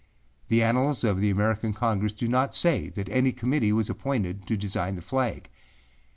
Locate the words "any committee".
3.09-3.71